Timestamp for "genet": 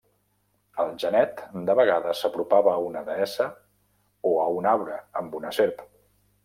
1.03-1.43